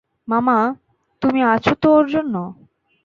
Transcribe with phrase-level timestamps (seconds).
[0.27, 0.57] মামা,
[1.21, 2.35] তুমি আছো তো ওর জন্য।